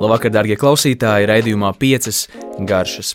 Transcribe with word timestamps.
Labvakar, 0.00 0.32
darbie 0.32 0.56
klausītāji, 0.56 1.26
raidījumā 1.28 1.74
piecas 1.76 2.22
garšas. 2.64 3.10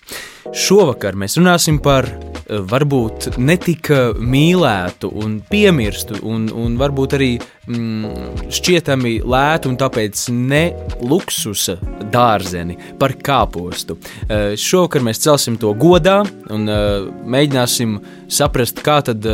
Šovakar 0.53 1.17
mēs 1.17 1.33
runāsim 1.39 1.79
par 1.81 2.05
eh, 2.05 2.59
varbūt 2.61 3.39
netik 3.41 3.89
mīlētu 4.21 5.09
un 5.23 5.39
piemirstu, 5.49 6.19
un, 6.29 6.45
un 6.53 6.77
varbūt 6.77 7.17
arī 7.17 7.31
mm, 7.41 8.45
šķietami 8.53 9.15
lētu 9.25 9.73
un 9.73 9.79
tāpēc 9.81 10.27
ne 10.37 10.63
luksusa 11.01 11.79
dārzeni 12.13 12.77
par 13.01 13.17
kāpostu. 13.17 13.97
Uh, 13.97 14.53
šovakar 14.53 15.01
mēs 15.09 15.25
celsim 15.25 15.57
to 15.57 15.73
godā 15.73 16.19
un 16.53 16.69
mēģināsim 16.69 17.97
saprast, 18.29 18.85
kā 18.85 19.01
tad. 19.09 19.25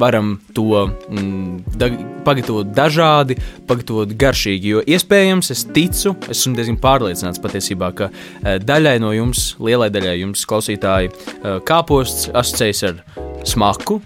Varam 0.00 0.34
to 0.56 0.86
mm, 0.88 1.76
da, 1.76 1.90
pagatavot 2.26 2.70
dažādi, 2.76 3.36
pagatavot 3.68 4.14
garšīgi. 4.18 4.72
Jo 4.74 4.84
iespējams, 4.86 5.52
es 5.54 5.66
ticu, 5.74 6.14
esmu 6.32 6.56
diezgan 6.58 6.78
pārliecināts 6.82 7.42
patiesībā, 7.42 7.92
ka 7.98 8.08
e, 8.08 8.56
daļai 8.62 8.96
no 9.02 9.12
jums, 9.16 9.52
lielai 9.62 9.90
daļai 9.92 10.16
jums, 10.22 10.46
klausītāji, 10.48 11.12
e, 11.12 11.54
kāposts 11.68 12.30
asociējas 12.32 12.84
ar 12.88 13.02
smaku, 13.48 14.00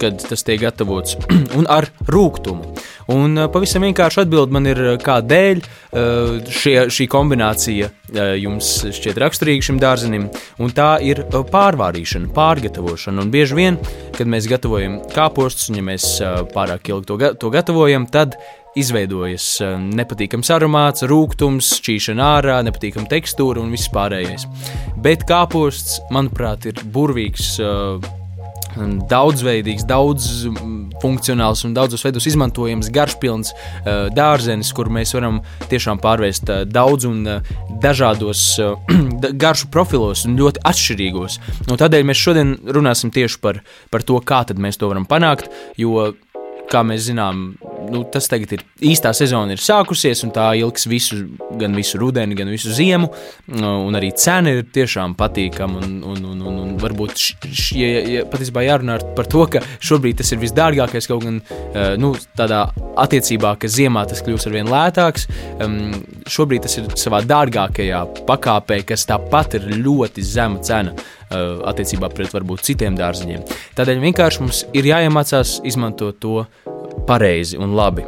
kad 0.00 0.22
tas 0.24 0.46
tiek 0.46 0.62
gatavots, 0.62 1.18
un 1.58 1.68
ar 1.70 1.90
rūkumu. 2.10 2.74
Un 3.10 3.38
uh, 3.38 3.48
pavisam 3.50 3.84
vienkārši 3.86 4.22
atbild 4.24 4.52
man 4.54 4.68
ir, 4.70 4.80
uh, 4.92 4.96
kādēļ 5.00 5.62
uh, 5.62 6.50
šie, 6.50 6.76
šī 6.92 7.08
kombinācija 7.10 7.90
jums 8.10 8.68
šķiet 8.90 9.20
raksturīga 9.22 9.62
šim 9.62 9.76
dārzenim, 9.78 10.24
un 10.58 10.72
tā 10.74 10.96
ir 11.06 11.20
pārvārīšana, 11.30 12.32
pārgatavošana. 12.34 13.22
Un 13.22 13.30
bieži 13.30 13.54
vien, 13.54 13.78
kad 14.16 14.26
mēs 14.26 14.48
gatavojam 14.50 14.96
kāpostus, 15.14 15.68
un 15.70 15.78
ja 15.78 15.84
mēs 15.92 16.08
pārāk 16.50 16.90
ilgi 16.90 17.06
to, 17.06 17.18
to 17.38 17.52
gatavojam, 17.54 18.08
tad 18.10 18.34
izveidojas 18.74 19.46
nepatīkams 19.78 20.50
aromāts, 20.56 21.06
rūkums, 21.06 21.70
šķīšana 21.78 22.30
ārā, 22.40 22.58
nepatīkama 22.66 23.06
tekstūra 23.14 23.62
un 23.62 23.70
viss 23.78 23.94
pārējais. 23.94 24.48
Bet 24.98 25.22
kāposts, 25.30 26.00
manuprāt, 26.10 26.66
ir 26.66 26.82
burvīgs 26.90 27.60
daudzveidīgs, 29.10 29.86
daudz 29.88 30.28
funkcionāls 31.00 31.64
un 31.66 31.74
daudzos 31.76 32.04
veidos 32.04 32.28
izmantojams, 32.30 32.90
garšpilns 32.94 33.52
uh, 33.54 34.08
dārzenis, 34.14 34.72
kur 34.76 34.90
mēs 34.92 35.14
varam 35.16 35.40
tiešām 35.70 36.00
pārvērst 36.02 36.52
uh, 36.52 36.62
daudz 36.68 37.08
un 37.08 37.22
uh, 37.26 37.52
dažādos 37.82 38.44
garšu 39.44 39.70
profilos 39.72 40.26
un 40.28 40.38
ļoti 40.40 40.64
atšķirīgos. 40.70 41.40
Un 41.68 41.80
tādēļ 41.80 42.08
mēs 42.10 42.24
šodien 42.24 42.56
runāsim 42.76 43.12
tieši 43.14 43.40
par, 43.42 43.62
par 43.92 44.04
to, 44.06 44.20
kā 44.24 44.44
mēs 44.56 44.80
to 44.80 44.90
varam 44.90 45.06
panākt, 45.08 45.50
jo 45.80 46.10
kā 46.70 46.82
mēs 46.86 47.08
zinām, 47.08 47.42
nu, 47.90 48.02
tas 48.12 48.28
tagad 48.30 48.54
ir 48.54 48.62
īstā 48.92 49.12
sezona, 49.16 49.54
ir 49.54 49.62
sākusies, 49.62 50.22
un 50.26 50.32
tā 50.34 50.50
ilgs 50.60 50.86
visu, 50.90 51.18
gan 51.60 51.74
visu 51.76 51.98
rudeni, 52.00 52.36
gan 52.38 52.50
visu 52.52 52.72
ziemu. 52.74 53.10
Un 53.50 53.98
arī 53.98 54.12
cena 54.18 54.54
ir 54.54 54.64
tiešām 54.74 55.16
patīkama. 55.18 55.80
Un, 55.80 55.98
un, 56.12 56.24
un, 56.32 56.42
un, 56.46 56.58
un 56.64 56.72
varbūt 56.80 57.16
š, 57.18 57.76
ja, 57.78 57.90
ja, 58.14 58.24
patiesībā 58.30 58.64
jārunā 58.66 59.00
par 59.18 59.28
to, 59.30 59.44
ka 59.50 59.64
šobrīd 59.82 60.20
tas 60.20 60.30
ir 60.34 60.42
visdārgākais, 60.42 61.10
kaut 61.10 61.26
gan 61.26 61.40
nu, 62.00 62.14
tādā 62.38 62.66
attiecībā, 63.00 63.56
ka 63.60 63.70
ziemā 63.70 64.06
tas 64.10 64.22
kļūs 64.26 64.48
ar 64.48 64.56
vien 64.58 64.70
lētāks. 64.70 65.28
Šobrīd 66.30 66.66
tas 66.66 66.78
ir 66.78 66.90
savā 67.00 67.22
dārgākajā 67.26 68.04
pakāpē, 68.28 68.82
kas 68.86 69.08
tāpat 69.10 69.58
ir 69.58 69.70
ļoti 69.80 70.24
zema 70.26 70.62
cena 70.64 70.94
attiecībā 71.30 72.10
pret 72.14 72.32
varbūt 72.34 72.64
citiem 72.66 72.96
dārziņiem. 72.98 73.44
Tādēļ 73.78 74.02
vienkārši 74.06 74.42
mums 74.42 74.64
ir 74.76 74.90
jāiemācās 74.90 75.60
izmantot 75.68 76.18
to 76.22 76.44
pareizi 77.06 77.58
un 77.60 77.76
labi. 77.78 78.04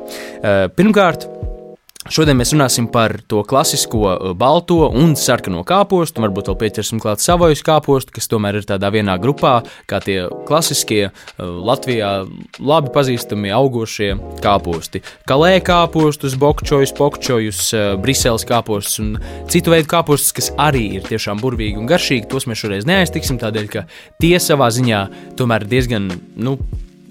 Pirmkārt, 0.77 1.29
Šodien 2.11 2.35
mēs 2.35 2.51
runāsim 2.51 2.89
par 2.91 3.13
to 3.31 3.45
klasisko 3.47 4.01
uh, 4.03 4.33
balto 4.35 4.89
un 4.91 5.13
sarkano 5.15 5.61
kāpostu, 5.67 6.25
varbūt 6.25 6.49
vēl 6.51 6.57
pieķersim 6.59 6.99
klāt 7.03 7.23
savojus 7.23 7.63
kāpostu, 7.63 8.11
kas 8.17 8.27
tomēr 8.33 8.59
ir 8.59 8.67
tādā 8.67 8.91
vienā 8.91 9.15
grupā, 9.23 9.61
kā 9.87 10.01
tie 10.03 10.17
klasiskie 10.49 11.05
uh, 11.07 11.15
Latvijā 11.39 12.11
labi 12.59 12.91
pazīstami 12.97 13.55
augošie 13.55 14.17
kāposti. 14.43 15.05
Kalē 15.31 15.55
kāpostus, 15.63 16.35
bokčojus, 16.43 16.97
pokčojus, 16.99 17.65
uh, 17.71 17.95
briseles 18.03 18.49
kāpostus 18.51 18.99
un 19.05 19.17
citu 19.53 19.71
veidu 19.71 19.93
kāpostus, 19.95 20.35
kas 20.35 20.51
arī 20.59 20.89
ir 20.99 21.07
tiešām 21.07 21.39
burvīgi 21.39 21.79
un 21.79 21.91
garšīgi, 21.91 22.27
tos 22.33 22.51
mēs 22.51 22.67
šoreiz 22.67 22.89
neaiztiksim, 22.91 23.39
tādēļ, 23.39 23.71
ka 23.71 23.87
tie 24.19 24.35
savā 24.43 24.73
ziņā 24.75 25.05
tomēr 25.39 25.71
diezgan, 25.71 26.11
nu, 26.35 26.59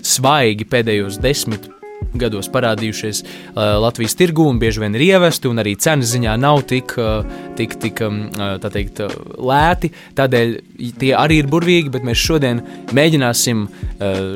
svaigi 0.03 0.67
pēdējos 0.67 1.21
desmit 1.23 1.71
gados 2.17 2.49
parādījušies 2.51 3.21
uh, 3.23 3.77
Latvijas 3.81 4.15
tirgū 4.19 4.47
un 4.51 4.59
bieži 4.61 4.83
vien 4.83 4.95
ir 4.97 5.05
ievesti, 5.05 5.49
un 5.51 5.61
arī 5.61 5.75
cenas 5.79 6.11
ziņā 6.13 6.35
nav 6.41 6.63
tik, 6.69 6.95
uh, 6.99 7.25
tik, 7.59 7.77
tik 7.81 8.01
um, 8.05 8.23
uh, 8.35 8.57
teikt, 8.61 9.01
uh, 9.03 9.15
lēti. 9.37 9.91
Tādēļ 10.17 10.53
tie 11.01 11.13
arī 11.17 11.41
ir 11.41 11.49
burvīgi, 11.51 11.91
bet 11.93 12.05
mēs 12.07 12.21
šodien 12.21 12.63
mēģināsim 12.95 13.67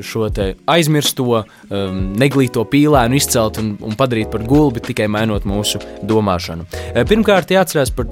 šo 0.06 0.28
aizmirsto, 0.70 1.42
um, 1.74 2.00
neglīto 2.20 2.64
pīlēnu 2.70 3.18
izcelt 3.18 3.60
un, 3.62 3.74
un 3.82 3.98
padarīt 3.98 4.30
par 4.34 4.46
gulbi, 4.46 4.84
tikai 4.86 5.08
mainot 5.12 5.48
mūsu 5.50 5.82
domāšanu. 6.06 6.68
Pirmkārt, 7.10 7.54
jāatcerās 7.56 7.94
par 7.96 8.10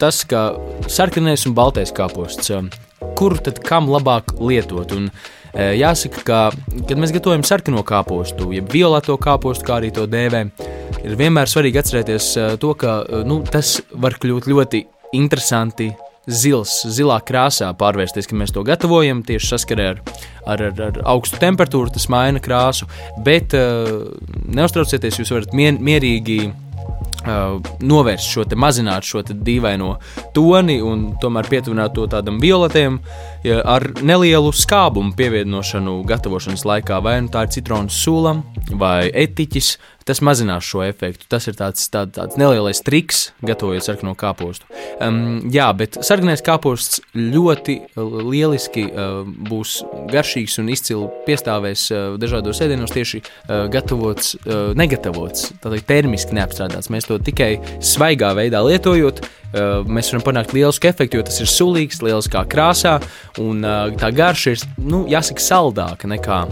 tas, 0.00 0.22
ka 0.28 0.50
sarkanais 0.88 1.44
un 1.48 1.56
baltais 1.58 1.92
kāposts, 1.94 2.52
uh, 2.54 3.12
kuru 3.18 3.40
tad 3.44 3.60
kam 3.64 3.90
labāk 3.92 4.36
lietot. 4.40 4.96
Un, 4.96 5.10
uh, 5.12 5.37
Jāsaka, 5.54 6.24
ka, 6.26 6.40
kad 6.88 6.98
mēs 7.00 7.14
gatavojam 7.14 7.44
sarkano 7.46 7.84
kāpostu, 7.86 8.50
jeb 8.56 8.68
violeto 8.72 9.16
kāpostu, 9.20 9.64
kā 9.68 9.78
arī 9.80 9.92
to 9.94 10.04
dēvē, 10.10 10.42
ir 11.04 11.16
vienmēr 11.18 11.50
svarīgi 11.50 11.80
atcerēties 11.80 12.28
to, 12.60 12.74
ka 12.78 13.00
nu, 13.28 13.40
tas 13.48 13.78
var 13.96 14.18
kļūt 14.20 14.50
ļoti 14.50 14.84
interesanti. 15.18 15.92
Zils, 16.28 16.82
zilā 16.92 17.16
krāsā 17.24 17.70
pārvērsties, 17.80 18.26
kad 18.28 18.36
mēs 18.36 18.50
to 18.52 18.60
gatavojam, 18.60 19.22
tieši 19.24 19.48
saskarē 19.48 19.86
ar, 19.94 20.00
ar, 20.44 20.62
ar, 20.66 20.82
ar 20.90 20.98
augstu 21.14 21.40
temperatūru, 21.40 21.88
tas 21.94 22.04
maina 22.12 22.42
krāsu. 22.44 22.84
Bet 23.24 23.56
uh, 23.56 24.10
neuztraucieties, 24.52 25.22
jūs 25.22 25.32
varat 25.32 25.56
mien, 25.56 25.80
mierīgi 25.80 26.42
Uh, 27.26 27.58
novērst 27.82 28.30
šo, 28.30 28.44
mazināt 28.54 29.02
šo 29.02 29.24
dīvaino 29.26 29.88
toni 30.36 30.76
un 30.86 31.00
tomēr 31.18 31.48
pietuvināt 31.50 31.90
to 31.96 32.04
tādam 32.06 32.36
violetiem 32.38 33.00
ja, 33.02 33.37
ar 33.46 33.86
nelielu 34.02 34.50
skābumu 34.54 35.14
pievienošanu 35.18 36.00
gatavošanas 36.08 36.66
laikā. 36.68 37.02
Vai 37.04 37.18
nu 37.22 37.32
tā 37.32 37.46
ir 37.46 37.54
citronu 37.58 37.92
sula 37.92 38.38
vai 38.74 39.08
etiķis, 39.08 39.76
tas 40.08 40.22
mazinās 40.24 40.64
šo 40.64 40.82
efektu. 40.86 41.26
Tas 41.28 41.46
ir 41.50 41.56
tāds, 41.58 41.84
tā, 41.92 42.06
tāds 42.08 42.38
nelielais 42.40 42.80
triks, 42.84 43.28
gatavojot 43.44 43.84
sarkano 43.84 44.14
kāpostu. 44.18 44.68
Um, 45.04 45.50
jā, 45.52 45.68
bet 45.76 45.98
sarkanais 46.04 46.42
kāposts 46.44 47.02
ļoti 47.16 47.76
lieliski 47.98 48.86
uh, 48.88 49.20
būs 49.50 49.78
garšīgs 50.12 50.58
un 50.62 50.70
izcili 50.72 51.10
piestāvēs 51.28 51.88
uh, 51.92 52.06
dažādos 52.20 52.62
ēdienos, 52.64 52.94
tieši 52.94 53.20
uh, 53.20 53.66
gatavots, 53.72 54.36
uh, 54.40 54.70
negatavots, 54.78 55.50
tātad 55.60 55.84
termiski 55.88 56.38
neapstrādāts. 56.38 56.92
Mēs 56.92 57.08
to 57.10 57.20
tikai 57.20 57.58
svaigā 57.84 58.32
veidā 58.38 58.64
lietojot, 58.64 59.20
uh, 59.20 59.84
mēs 59.84 60.12
varam 60.14 60.24
panākt 60.30 60.56
lielisku 60.56 60.88
efektu, 60.88 61.20
jo 61.20 61.28
tas 61.28 61.42
ir 61.44 61.52
sulīgs, 61.52 62.00
lieliskā 62.04 62.46
krāsā, 62.48 62.96
un 63.42 63.64
uh, 63.64 63.92
tā 63.98 64.12
garša 64.14 64.56
ir, 64.56 64.64
nu, 64.82 65.04
jāsaka, 65.10 65.44
saldāka 65.44 66.10
nekā 66.10 66.42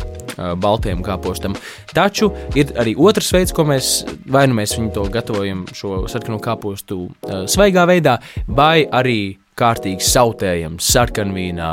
baltajam 0.60 1.00
kāpostam. 1.04 1.56
Taču 1.96 2.30
ir 2.58 2.74
arī 2.80 2.92
otrs 3.00 3.32
veids, 3.32 3.54
ko 3.56 3.64
mēs 3.68 4.04
vai 4.28 4.46
nu 4.50 4.58
mēs 4.58 4.76
viņu 4.76 4.92
to 4.92 5.06
gatavojam, 5.12 5.64
šo 5.76 6.04
sarkano 6.12 6.38
kāpostu 6.42 7.06
svaigā 7.48 7.86
veidā, 7.88 8.18
vai 8.46 8.84
arī 8.84 9.36
kārtīgi 9.56 10.04
sautējam 10.04 10.76
sarkanvīnā 10.82 11.70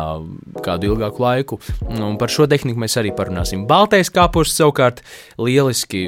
kādu 0.63 0.93
ilgāku 0.93 1.19
laiku. 1.19 1.59
Un 1.91 2.15
par 2.19 2.31
šo 2.31 2.47
tehniku 2.47 2.79
mēs 2.79 2.95
arī 3.01 3.11
parunāsim. 3.15 3.65
Baltais 3.67 4.07
kāposts 4.13 4.55
savukārt 4.61 5.01
lieliski, 5.35 6.05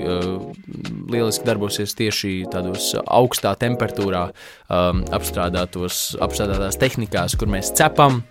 lieliski 1.12 1.48
darbosies 1.48 1.92
tieši 2.00 2.46
tādos 2.54 2.94
augstā 3.04 3.58
temperatūrā 3.60 4.30
apstrādātās 5.20 6.80
tehnikās, 6.80 7.36
kur 7.36 7.52
mēs 7.52 7.76
cepam 7.76 8.24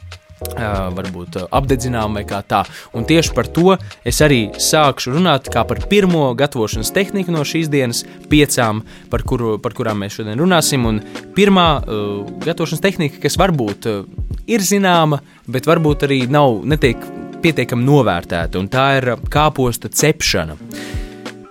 varbūt 0.55 1.39
apdedzinām 1.49 2.19
vai 2.19 2.25
kā 2.29 2.41
tā. 2.47 2.63
Un 2.95 3.07
tieši 3.09 3.35
par 3.37 3.49
to 3.55 3.77
es 4.05 4.21
arī 4.25 4.49
sākšu 4.53 5.15
runāt 5.17 5.49
kā 5.53 5.65
par 5.69 5.81
pirmo 5.91 6.33
gatavošanas 6.39 6.93
tehniku 6.95 7.35
no 7.35 7.45
šīs 7.47 7.71
dienas 7.73 8.05
piecām, 8.31 8.83
par, 9.11 9.25
kuru, 9.27 9.59
par 9.59 9.77
kurām 9.77 10.03
mēs 10.05 10.19
šodien 10.19 10.41
runāsim. 10.41 10.87
Un 10.89 11.01
pirmā 11.37 11.69
uh, 11.81 12.25
gatavošanas 12.45 12.85
tehnika, 12.85 13.23
kas 13.23 13.39
varbūt 13.41 13.91
uh, 13.91 14.03
ir 14.47 14.65
zināma, 14.65 15.23
bet 15.47 15.69
varbūt 15.71 16.09
arī 16.09 16.25
nav 16.31 16.63
netiek 16.69 17.01
pietiekami 17.45 17.85
novērtēta, 17.85 18.61
un 18.61 18.71
tā 18.73 18.91
ir 19.01 19.15
kāposta 19.33 19.93
cepšana. 19.93 20.57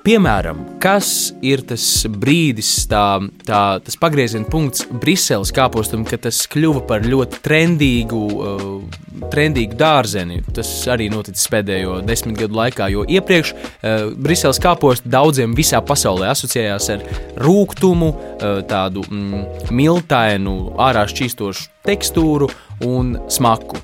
Piemēram, 0.04 0.58
kas 0.84 1.32
ir 1.40 1.62
tas 1.64 1.84
brīdis, 2.12 2.74
tā, 2.92 3.22
tā, 3.48 3.60
tas 3.80 3.96
pagrieziena 3.96 4.44
punkts 4.52 4.84
Briseles 5.00 5.54
kāpostam, 5.56 6.02
kad 6.04 6.26
tas 6.26 6.42
kļuva 6.52 6.82
par 6.90 7.06
ļoti 7.08 7.38
trendīgu, 7.46 8.20
uh, 8.36 9.22
trendīgu 9.32 9.78
dārzeni. 9.80 10.42
Tas 10.58 10.68
arī 10.92 11.08
noticis 11.14 11.48
pēdējo 11.54 12.02
desmit 12.04 12.36
gadu 12.42 12.60
laikā, 12.60 12.90
jo 12.92 13.06
iepriekš 13.08 13.54
uh, 13.56 14.10
Briseles 14.20 14.60
kāposts 14.60 15.08
daudziem 15.08 15.56
visā 15.56 15.80
pasaulē 15.80 16.34
asociējās 16.34 16.90
ar 16.98 17.08
rūkumu, 17.40 18.12
uh, 18.12 18.60
tādu 18.68 19.06
mm, 19.08 19.72
miltainu, 19.72 20.58
ārā 20.84 21.06
šķīstošu 21.14 21.70
tekstūru 21.88 22.52
un 22.90 23.16
smaku. 23.32 23.80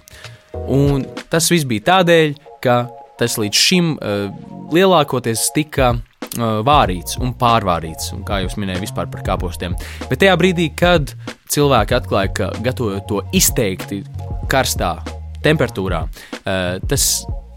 Un 0.68 1.07
tas 1.31 1.48
viss 1.48 1.63
bija 1.63 1.88
tādēļ, 1.94 2.36
ka 2.60 2.81
tas 3.24 3.39
līdz 3.39 3.65
šim 3.72 3.95
uh, 3.95 4.27
lielākoties 4.75 5.48
tika 5.56 5.94
vārīts 6.37 7.17
un 7.21 7.33
pārvārīts, 7.39 8.13
un 8.13 8.23
kā 8.27 8.41
jau 8.43 8.51
minēju, 8.61 8.83
vispār 8.85 9.09
par 9.11 9.23
kāpostiem. 9.25 9.75
Bet 10.09 10.21
tajā 10.21 10.35
brīdī, 10.39 10.69
kad 10.77 11.15
cilvēki 11.49 11.97
atklāja, 11.97 12.33
ka 12.33 12.51
gatavojot 12.61 13.07
to 13.09 13.23
izteikti 13.33 14.03
karstā 14.51 14.97
temperatūrā, 15.45 16.03
tas 16.89 17.09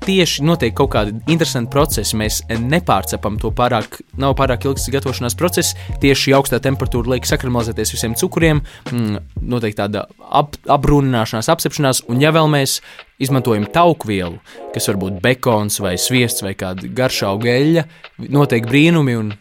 tieši 0.02 0.42
notiek 0.46 0.74
kaut 0.76 0.92
kādi 0.94 1.14
interesanti 1.30 1.70
procesi. 1.72 2.16
Mēs 2.18 2.40
nepārcepam 2.48 3.38
to 3.42 3.52
pārāk, 3.54 4.00
nav 4.20 4.34
pārāk 4.38 4.66
ilgs 4.66 4.88
gatavošanās 4.92 5.36
process. 5.38 5.76
Tieši 6.02 6.34
augstā 6.36 6.60
temperatūra 6.62 7.14
liek 7.14 7.28
sakramalizēties 7.28 7.94
visiem 7.94 8.16
cukuriem, 8.18 8.62
mm, 8.90 9.22
notiek 9.52 9.76
tāda 9.78 10.06
ap, 10.30 10.58
apbrūnināšanās, 10.66 11.50
apcepšanās, 11.52 12.04
un 12.10 12.22
ja 12.22 12.34
vēl 12.34 12.50
mēs 12.52 12.80
izmantojam 13.22 13.68
tauku 13.72 14.10
vielu, 14.10 14.40
kas 14.74 14.90
var 14.90 15.00
būt 15.04 15.22
bekons 15.22 15.80
vai 15.82 15.94
sviests 16.00 16.44
vai 16.44 16.56
kāda 16.58 16.90
garšā 16.90 17.30
augeļa, 17.32 17.86
notiek 18.32 18.66
brīnumi 18.68 19.16
un 19.18 19.32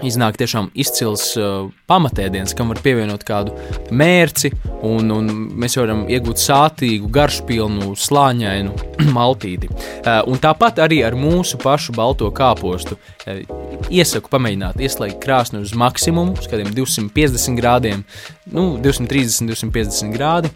iznāk 0.00 0.38
tiešām 0.40 0.70
izcils 0.78 1.24
uh, 1.36 1.68
pamatēdiens, 1.90 2.54
kam 2.56 2.72
var 2.72 2.80
pievienot 2.82 3.24
kādu 3.28 3.52
mērci, 3.92 4.52
un, 4.86 5.10
un 5.12 5.28
mēs 5.60 5.76
varam 5.78 6.06
iegūt 6.10 6.40
sātīgu, 6.40 7.10
garšpilnu, 7.12 7.92
slāņainu 7.98 8.72
maltīti. 9.16 9.68
Uh, 9.68 10.22
un 10.30 10.40
tāpat 10.42 10.80
arī 10.82 11.02
ar 11.06 11.16
mūsu 11.18 11.60
pašu 11.62 11.94
balto 11.96 12.30
kāpostu. 12.34 12.96
Uh, 13.26 13.42
iesaku 13.92 14.32
pamēģināt 14.32 14.80
ieslēgt 14.82 15.20
krāsni 15.22 15.60
uz 15.62 15.76
maksimumu, 15.78 16.38
uz 16.40 16.48
kādiem 16.50 16.72
250 16.72 17.60
grādiem, 17.60 18.06
nu, 18.50 18.72
230, 18.82 19.52
250 19.52 20.16
grādi. 20.16 20.52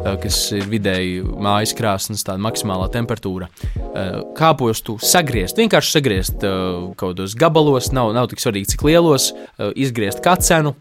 Eh, 0.00 0.14
kas 0.22 0.36
ir 0.56 0.64
vidēji 0.72 1.20
mājas 1.22 1.74
krāsnes, 1.76 2.24
tāda 2.24 2.40
maksimālā 2.42 2.88
temperatūra. 2.94 3.48
Eh, 3.76 4.14
kāpostu 4.38 4.96
sagriezt, 5.02 5.60
vienkārši 5.60 5.96
sagriezt 5.98 6.46
eh, 6.46 6.56
kaut 6.96 7.18
kādos 7.18 7.36
gabalos, 7.38 7.90
nav, 7.92 8.14
nav 8.16 8.30
tik 8.32 8.40
svarīgi, 8.42 8.72
cik 8.72 8.86
lielos, 8.88 9.30
izgriezt 9.76 10.22
kacenu, 10.24 10.74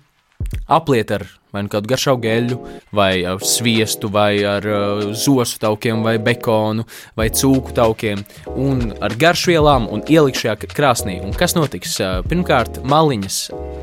apliet 0.71 1.11
ar 1.17 1.27
vai 1.51 1.63
nu 1.65 1.71
kādu 1.71 1.89
garšu 1.91 2.15
geļu, 2.21 2.57
vai 2.95 3.23
ar 3.27 3.41
sviestu, 3.45 4.09
vai 4.11 4.41
ar 4.47 4.65
uh, 4.67 5.11
zosu 5.17 5.59
taukiem, 5.61 6.03
vai 6.05 6.17
bekonu, 6.21 6.85
vai 7.17 7.29
cūku 7.29 7.75
taukiem, 7.77 8.23
un 8.55 8.91
ar 9.03 9.15
garšvielām 9.19 9.87
un 9.91 10.03
ielikt 10.11 10.41
šajā 10.41 10.57
krāsnī. 10.71 11.19
Un 11.23 11.35
kas 11.37 11.55
notiks? 11.57 11.97
Uh, 12.01 12.19
pirmkārt, 12.27 12.81
maliņas 12.87 13.41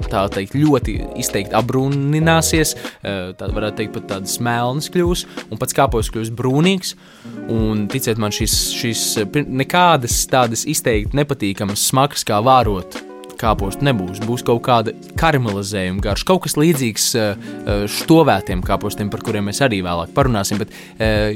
tā 0.08 0.24
teikt 0.32 0.56
ļoti 0.58 0.98
izteikti 1.20 1.56
apbrūnināsies, 1.58 2.74
uh, 2.76 3.34
tā 3.38 3.50
varētu 3.52 3.82
teikt 3.82 3.96
pat 3.98 4.08
tādas 4.14 4.38
melnas 4.44 4.90
kļūs, 4.92 5.26
un 5.48 5.60
pats 5.60 5.76
kāpos 5.76 6.12
kļūs 6.14 6.32
brūnīgs. 6.38 6.96
Un 7.48 7.86
ticiet 7.88 8.20
man, 8.20 8.32
šīs, 8.34 8.56
šīs 8.76 9.04
nekādas 9.48 10.20
tādas 10.28 10.66
izteikti 10.68 11.16
nepatīkamas 11.16 11.88
smakas 11.88 12.26
kā 12.28 12.42
vārot 12.44 13.07
kāpostu 13.38 13.86
nebūs. 13.86 14.20
Būs 14.26 14.44
kaut 14.46 14.62
kāda 14.66 14.94
karamelizējuma 15.18 16.02
garša, 16.04 16.26
kaut 16.28 16.44
kas 16.46 16.56
līdzīgs 16.58 17.06
štovētiem 17.98 18.62
kāpostiem, 18.66 19.10
par 19.12 19.22
kuriem 19.26 19.48
mēs 19.50 19.62
arī 19.64 19.80
vēlāk 19.86 20.12
parunāsim. 20.16 20.60
Bet 20.62 20.74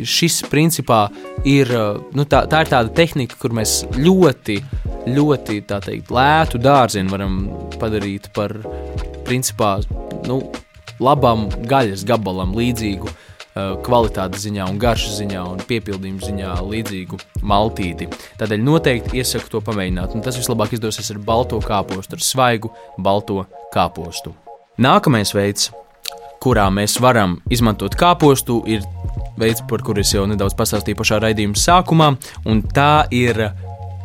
šis 0.08 0.42
principā 0.52 1.04
ir, 1.48 1.70
nu, 2.16 2.26
tā, 2.28 2.44
tā 2.50 2.64
ir 2.64 2.72
tāda 2.72 2.92
tehnika, 2.96 3.38
kur 3.40 3.54
mēs 3.56 3.82
ļoti, 3.96 4.58
ļoti 5.12 5.60
teikt, 5.70 6.12
lētu 6.14 6.60
dārziņu 6.62 7.14
varam 7.14 7.40
padarīt 7.80 8.30
par 8.36 8.56
principā 9.26 9.76
nu, 10.28 10.42
labam 11.02 11.48
gaļas 11.68 12.06
gabalam 12.08 12.54
līdzīgu. 12.56 13.10
Eh, 13.52 13.74
kvalitātes 13.84 14.46
ziņā, 14.46 14.64
un 14.72 14.78
garšas 14.80 15.18
ziņā 15.18 15.42
un 15.44 15.58
piepildījuma 15.68 16.24
ziņā 16.24 16.52
līdzīgu 16.64 17.18
maltīti. 17.44 18.06
Tādēļ 18.40 18.62
noteikti 18.64 19.20
iesaku 19.20 19.52
to 19.52 19.60
pamēģināt. 19.66 20.14
Un 20.16 20.24
tas 20.24 20.38
vislabāk 20.40 20.72
izdosies 20.72 21.12
ar 21.12 21.18
balto 21.20 21.58
kāpostu, 21.60 22.16
ar 22.16 22.24
svaigu 22.24 22.70
balto 22.96 23.42
kāpostu. 23.74 24.32
Nākamais 24.80 25.34
veids, 25.36 25.68
kurā 26.40 26.70
mēs 26.72 26.96
varam 27.04 27.42
izmantot 27.52 27.92
kāpostu, 27.92 28.62
ir 28.64 28.88
veids, 29.36 29.60
par 29.68 29.84
kuru 29.84 30.00
es 30.00 30.14
jau 30.16 30.24
nedaudz 30.30 30.56
pastāstīju 30.56 31.02
pašā 31.02 31.20
raidījuma 31.20 31.60
sākumā, 31.60 32.08
un 32.48 32.64
tā 32.72 33.04
ir 33.12 33.50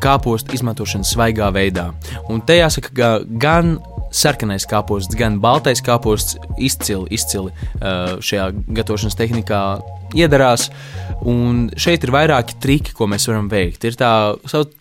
kāpostu 0.04 0.60
izmantošana 0.60 1.08
svaigā 1.08 1.48
veidā. 1.56 1.94
Un 2.28 2.44
te 2.44 2.60
jāsaka, 2.60 2.92
ka 2.92 3.14
gan 3.24 3.78
sarkanais 4.18 4.66
kāposts, 4.69 5.16
gan 5.18 5.40
baltais 5.44 5.81
kāposts 5.86 6.38
izcili, 6.58 7.08
izcili 7.16 7.54
uh, 7.54 8.18
šajā 8.24 8.50
gatavošanas 8.80 9.18
tehnikā 9.19 9.62
iedarās. 10.18 10.69
Un 11.28 11.66
šeit 11.80 12.06
ir 12.06 12.14
vairāki 12.14 12.56
triki, 12.64 12.94
ko 12.96 13.08
mēs 13.10 13.25
varam 13.28 13.50
veikt. 13.52 13.84
Ir 13.88 13.98
tā 14.00 14.12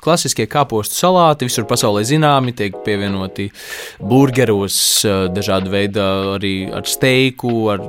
klasiskie 0.02 0.46
kāpostu 0.50 0.98
salāti, 1.00 1.48
visur 1.48 1.66
pasaulē 1.68 2.04
zināmi, 2.06 2.54
tiek 2.56 2.76
pievienoti 2.86 3.48
burgeros, 4.00 4.78
uh, 5.04 5.26
dažādu 5.32 5.72
veidu 5.74 6.04
arī 6.36 6.54
ar 6.74 6.86
steiku, 6.88 7.54
ar 7.74 7.84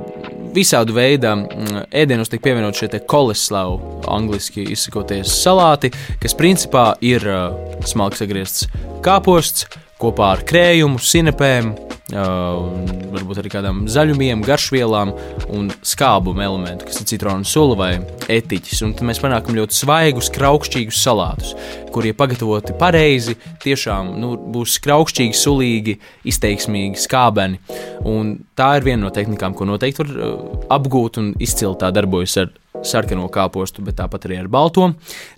visādu 0.54 0.96
veidu 0.96 1.34
mm, 1.34 1.88
ēdienos 2.02 2.32
tiek 2.32 2.42
pievienot 2.44 2.78
šie 2.78 3.02
koleslavu, 3.08 4.02
angļuiski 4.08 4.68
izsakoties 4.74 5.32
salāti, 5.42 5.92
kas 6.22 6.36
principā 6.38 6.90
ir 7.04 7.24
uh, 7.28 7.52
smalks 7.86 8.24
sagriezts 8.24 8.66
kāposts 9.04 9.68
kopā 9.98 10.32
ar 10.36 10.42
krējumu, 10.46 11.00
sinepēm, 11.02 11.72
varbūt 12.08 13.40
arī 13.42 13.50
kādām 13.52 13.82
zaļumiem, 13.90 14.40
garšvielām 14.46 15.10
un 15.52 15.68
skābumu 15.84 16.40
elementu, 16.40 16.86
kas 16.88 17.02
ir 17.02 17.08
citronu 17.10 17.44
sula 17.48 17.76
vai 17.76 17.90
etiķis. 18.32 18.80
Un 18.86 18.94
tad 18.96 19.08
mēs 19.08 19.20
panākam 19.20 19.58
ļoti 19.58 19.76
svaigus, 19.76 20.30
kraukšķīgus 20.32 21.02
salātus, 21.04 21.52
kurie 21.92 22.14
pagatavoti 22.16 22.76
pareizi, 22.80 23.36
tiešām 23.64 24.14
nu, 24.22 24.36
būs 24.54 24.78
kraukšķīgi, 24.84 25.36
sulīgi, 25.36 25.98
izteiksmīgi, 26.32 27.02
skābeni. 27.04 27.60
Un 28.08 28.38
tā 28.56 28.76
ir 28.78 28.88
viena 28.88 29.04
no 29.04 29.12
tehnikām, 29.14 29.56
ko 29.56 29.68
noteikti 29.68 30.06
var 30.06 30.72
apgūt 30.78 31.20
un 31.20 31.34
izcili 31.42 31.76
tā 31.80 31.92
darbojas 31.92 32.38
ar 32.44 32.54
sarkano 32.86 33.28
kāpostu, 33.32 33.82
bet 33.86 33.98
tāpat 33.98 34.28
arī 34.28 34.38
ar 34.42 34.50
balto. 34.52 34.92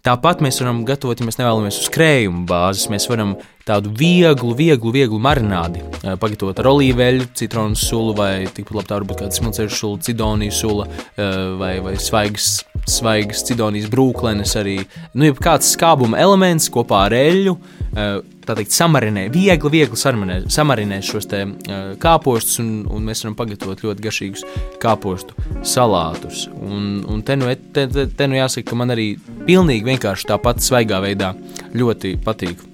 Tāpat 0.07 0.43
mēs 0.45 0.61
varam 0.63 0.85
gatavot, 0.89 1.21
ja 1.21 1.29
mēs 1.29 1.41
nevēlamies 1.41 1.81
uz 1.85 1.89
krējuma 1.95 2.45
bāzes, 2.49 2.91
mēs 2.93 3.09
varam 3.11 3.37
tādu 3.69 3.93
vieglu, 3.95 4.55
vieglu, 4.57 4.93
vieglu 4.95 5.21
marinādi 5.23 5.83
eh, 5.83 6.17
pagatavot 6.21 6.59
ar 6.59 6.71
olīveļu, 6.73 7.31
citronu 7.39 7.79
sulu 7.79 8.17
vai 8.19 8.33
tikpat 8.49 8.81
labi 8.81 8.91
tā 8.91 8.99
varbūt 8.99 9.23
kāda 9.23 9.39
smilceļu 9.39 9.77
sula, 9.77 10.03
cidoniju 10.07 10.57
sula 10.57 10.89
eh, 10.89 11.39
vai, 11.61 11.75
vai 11.85 11.95
svaigas, 12.01 12.61
svaigas 12.89 13.45
cidonijas 13.49 13.91
brūklenes 13.93 14.57
arī. 14.61 14.79
Nu, 15.15 15.33
kāds 15.37 15.75
skābuma 15.77 16.21
elements 16.21 16.71
kopā 16.73 17.07
ar 17.09 17.17
eļļu 17.17 17.57
eh, 17.57 18.21
tā 18.51 18.57
teikt, 18.59 18.75
samarinē, 18.75 19.27
viegli, 19.33 19.71
viegli 19.73 19.99
samarinē, 19.99 20.39
samarinē 20.51 21.01
šos 21.05 21.29
te, 21.31 21.43
uh, 21.47 21.93
kāpostus, 22.01 22.59
un, 22.63 22.71
un 22.91 23.05
mēs 23.07 23.23
varam 23.25 23.37
pagatavot 23.39 23.85
ļoti 23.85 24.07
garšīgus 24.07 24.47
kāpostu 24.83 25.37
salātus. 25.67 26.47
Un, 26.57 27.05
un 27.11 27.23
te, 27.27 27.37
nu, 27.39 27.51
te, 27.75 27.87
te, 27.87 28.09
te 28.09 28.31
nu 28.31 28.41
jāsaka, 28.41 28.71
ka 28.73 28.81
man 28.81 28.95
arī 28.97 29.13
pilnīgi 29.47 29.87
vienkārši 29.93 30.33
tāpat 30.33 30.65
svaigā 30.65 31.01
veidā 31.05 31.35
ļoti 31.77 32.17
patīk 32.25 32.67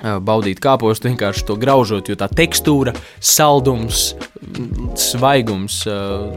baudīt 0.00 0.62
kāpostu, 0.64 1.10
vienkārši 1.10 1.44
to 1.48 1.58
graužot, 1.60 2.08
jo 2.08 2.16
tā 2.16 2.30
tekstūra, 2.32 2.94
saldums, 3.20 4.14
svaigums 5.00 5.82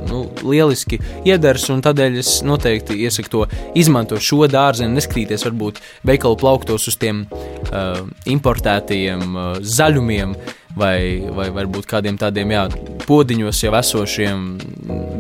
nu, 0.10 0.24
lieliski 0.46 1.00
iedars. 1.28 1.68
Tādēļ 1.84 2.20
es 2.22 2.34
noteikti 2.46 3.00
iesaku 3.06 3.34
to 3.34 3.46
izmantot 3.80 4.24
šo 4.24 4.48
dārziņu, 4.52 4.94
neskatīties 4.96 5.46
varbūt 5.48 5.82
veikalu 6.08 6.40
plauktos 6.40 6.90
uz 6.92 7.00
tiem 7.00 7.26
uh, 7.28 8.04
importētajiem 8.30 9.26
uh, 9.32 9.56
zaļumiem. 9.62 10.36
Vai, 10.74 11.22
vai 11.30 11.52
varbūt 11.54 11.86
kādiem 11.86 12.16
tādiem 12.18 12.50
jā, 12.50 12.64
podziņos 13.06 13.60
jau 13.62 13.76
esošiem, 13.78 14.48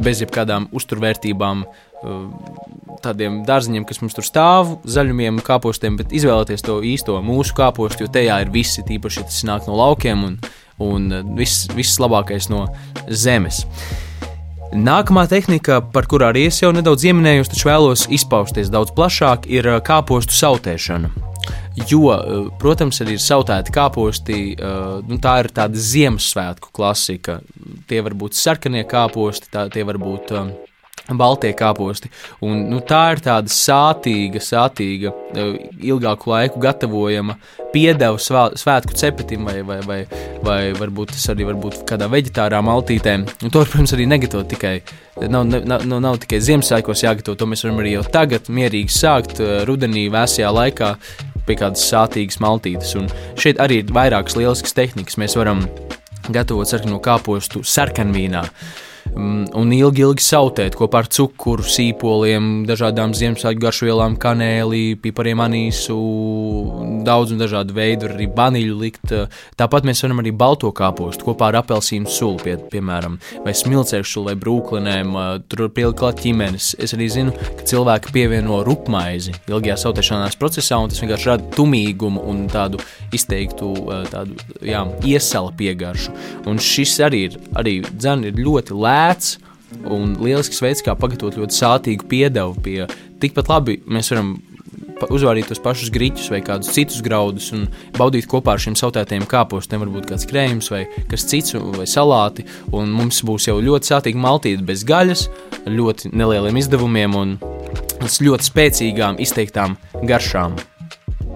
bez 0.01 0.23
jebkādām 0.23 0.65
uzturvērtībām, 0.73 1.61
uh, 1.61 1.83
tādiem 3.03 3.41
dārziņiem, 3.47 3.85
kas 3.87 4.01
mums 4.01 4.15
tur 4.17 4.25
stāv, 4.25 4.77
zaļumiem, 4.89 5.43
kāpostiem, 5.45 5.97
bet 5.99 6.15
izvēlēties 6.15 6.65
to 6.65 6.79
īsto 6.87 7.19
mūsu 7.25 7.55
kāpostu, 7.57 8.05
jo 8.05 8.11
tajā 8.13 8.39
ir 8.45 8.53
visi, 8.53 8.81
tīpaši, 8.87 9.21
ja 9.21 9.29
tas 9.29 9.41
nāk 9.47 9.69
no 9.69 9.77
laukiem 9.79 10.25
un, 10.27 10.37
un 10.81 11.11
eh, 11.11 11.21
viss, 11.37 11.67
viss 11.75 11.99
labākais 12.01 12.49
no 12.51 12.65
zemes. 13.09 13.63
Nākamā 14.73 15.27
tehnika, 15.29 15.83
par 15.93 16.07
kurā 16.09 16.31
arī 16.31 16.47
es 16.49 16.57
jau 16.63 16.71
nedaudz 16.73 17.05
pieminēju, 17.05 17.45
taču 17.51 17.69
vēlos 17.69 18.07
izpausties 18.09 18.71
daudz 18.73 18.93
plašāk, 18.97 19.45
ir 19.51 19.69
eh, 19.69 19.79
kāpostu 19.85 20.35
sautēšana. 20.37 21.13
Jo, 21.89 22.13
protams, 22.61 23.01
arī 23.01 23.17
ir 23.17 23.21
sautēti 23.23 23.73
kāposti. 23.73 24.35
Nu, 25.09 25.17
tā 25.19 25.31
ir 25.41 25.49
tāda 25.57 25.81
Ziemassvētku 25.81 26.69
klasika. 26.71 27.39
Tie 27.89 27.99
var 28.05 28.13
būt 28.13 28.37
sarkanie 28.37 28.85
kāposti, 28.87 29.49
tā, 29.51 29.65
tie 29.73 29.81
var 29.83 29.97
būt. 29.99 30.35
Baltie 31.11 31.51
kāposti. 31.51 32.07
Un, 32.47 32.61
nu, 32.71 32.77
tā 32.87 33.01
ir 33.11 33.21
tāda 33.25 33.51
sātīga, 33.51 34.39
sātīga, 34.39 35.11
ilgāku 35.83 36.31
laiku 36.31 36.61
gatavojama 36.63 37.35
piedeva 37.73 38.15
svētku 38.21 38.95
cepetim, 38.95 39.43
vai, 39.49 39.57
vai, 39.67 39.81
vai, 39.83 39.97
vai 40.45 40.59
varbūt 40.77 41.11
tas 41.11 41.25
arī 41.33 41.49
var 41.49 41.57
būt 41.59 41.81
kādā 41.89 42.07
veģetārā 42.11 42.61
maltītē. 42.63 43.17
Un 43.19 43.51
to, 43.51 43.65
protams, 43.65 43.91
arī 43.97 44.07
negatavo 44.07 44.45
tikai. 44.47 44.77
Nav, 45.27 45.43
nav, 45.49 45.83
nav, 45.83 45.99
nav 46.01 46.21
tikai 46.23 46.39
Ziemassvētkos 46.41 47.03
jāgatavo, 47.03 47.35
to 47.37 47.49
mēs 47.51 47.65
varam 47.65 47.83
arī 47.83 47.97
jau 47.97 48.05
tagad 48.15 48.47
mierīgi 48.47 48.95
sākt 48.95 49.43
rudenī, 49.67 50.07
vēsajā 50.13 50.53
laikā 50.55 50.93
pie 51.43 51.59
kādas 51.59 51.83
sātīgas 51.83 52.39
maltītes. 52.39 52.95
Un 52.95 53.11
šeit 53.35 53.59
arī 53.59 53.81
ir 53.83 53.91
vairākas 53.93 54.39
lieliskas 54.39 54.79
tehnikas. 54.79 55.19
Mēs 55.19 55.35
varam 55.35 55.67
gatavot 56.31 56.69
sarkano 56.69 57.03
kāpostu 57.03 57.65
sarkanvīnā. 57.67 58.47
Mm, 58.47 58.92
un 59.11 59.71
ilgi, 59.75 60.03
ilgi 60.05 60.23
sautēt 60.23 60.77
kopā 60.79 61.03
ar 61.03 61.09
cukuru, 61.11 61.65
sīpoliem, 61.67 62.63
dažādām 62.69 63.13
Ziemassvētku 63.17 63.61
garšvielām, 63.61 64.15
kanēli, 64.21 64.95
pipariem, 65.03 65.41
anīsu, 65.43 65.97
daudz 67.05 67.33
un 67.35 67.41
dažādu 67.41 67.75
veidu, 67.75 68.09
arī 68.13 68.29
vaniļu 68.33 68.77
likt. 68.79 69.13
Tāpat 69.59 69.87
mēs 69.87 70.03
varam 70.05 70.23
arī 70.23 70.33
balto 70.35 70.71
kāpostu 70.75 71.27
kopā 71.27 71.51
ar 71.51 71.59
apelsīnu 71.61 72.09
sulu, 72.09 72.39
pie, 72.43 72.55
piemēram, 72.71 73.19
vai 73.45 73.55
smilcēkšu 73.57 74.25
vai 74.29 74.37
brūklinēm, 74.39 75.13
tur 75.51 75.67
pielikt 75.73 75.99
klāt 75.99 76.23
ķimenes. 76.23 76.73
Es 76.81 76.95
arī 76.97 77.09
zinu, 77.11 77.35
ka 77.59 77.67
cilvēki 77.69 78.15
pievieno 78.15 78.63
rupmaizi 78.65 79.35
ilgajā 79.51 79.77
sautēšanās 79.83 80.39
procesā, 80.41 80.79
un 80.79 80.93
tas 80.93 81.03
vienkārši 81.03 81.31
rada 81.33 81.51
tumīgumu 81.57 82.23
un 82.31 82.45
tādu 82.51 82.81
izteiktu 83.13 83.73
tādu, 84.09 84.39
jā, 84.65 84.85
iesala 85.05 85.53
piegaršu. 85.59 86.15
Un 86.49 86.61
šis 86.63 86.97
arī 87.03 87.25
ir, 87.27 87.37
arī 87.59 87.77
dzen, 87.91 88.25
ir 88.31 88.39
ļoti 88.39 88.73
lēts 88.73 88.92
lēts 88.93 89.37
un 89.89 90.15
lielisks 90.21 90.61
veids, 90.63 90.83
kā 90.85 90.95
pagatavot 90.97 91.37
ļoti 91.41 91.57
sātīgu 91.57 92.07
piedevu. 92.09 92.57
Pie, 92.63 92.83
tikpat 93.21 93.49
labi 93.51 93.79
mēs 93.89 94.11
varam 94.13 94.35
uzvārīt 95.11 95.49
tos 95.49 95.61
pašus 95.63 95.91
grīķus 95.93 96.29
vai 96.31 96.39
kādus 96.45 96.71
citus 96.75 97.01
graudus 97.03 97.49
un 97.55 97.65
baudīt 97.97 98.27
kopā 98.29 98.55
ar 98.55 98.61
šiem 98.63 98.77
sautētajiem 98.79 99.25
kāpostiem. 99.29 99.83
Varbūt 99.83 100.11
kāds 100.11 100.27
krējums 100.29 100.69
vai 100.71 100.83
kas 101.11 101.25
cits, 101.29 101.55
vai 101.75 101.87
salāti. 101.89 102.45
Un 102.75 102.93
mums 102.93 103.23
būs 103.25 103.49
jau 103.49 103.59
ļoti 103.63 103.91
sātīga 103.91 104.21
maltīte 104.21 104.65
bez 104.67 104.85
gaļas, 104.87 105.27
ļoti 105.67 106.13
nelieliem 106.13 106.61
izdevumiem 106.61 107.17
un 107.19 107.35
ļoti 108.03 108.49
spēcīgām, 108.49 109.19
izteiktām 109.23 109.77
garšām. 110.07 110.55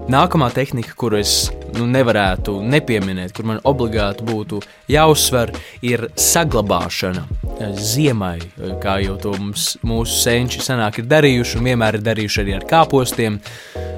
Nākamā 0.08 0.48
tehnika, 0.54 0.94
kuru 0.96 1.18
es 1.20 1.50
nu, 1.76 1.84
nevarētu 1.90 2.54
nepieminēt, 2.64 3.34
kur 3.36 3.50
man 3.50 3.60
obligāti 3.68 4.24
būtu 4.24 4.62
jāuzsver, 4.88 5.52
ir 5.84 6.08
saglabāšana 6.16 7.47
ziemai, 7.58 8.38
kā 8.82 8.98
jau 9.02 9.16
to 9.20 9.34
mums, 9.38 9.70
mūsu 9.86 10.20
senči 10.22 10.62
senāk 10.64 11.00
ir 11.00 11.08
darījuši 11.10 11.58
un 11.58 11.70
vienmēr 11.70 11.98
ir 11.98 12.04
darījuši 12.06 12.42
arī 12.44 12.56
ar 12.58 12.66
kāpostiem. 12.68 13.38